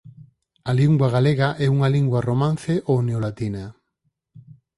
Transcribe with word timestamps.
A 0.69 0.71
lingua 0.81 1.07
galega 1.15 1.49
é 1.65 1.67
unha 1.75 1.89
lingua 1.95 2.25
romance 2.29 2.73
ou 2.91 2.97
neolatina. 3.07 3.65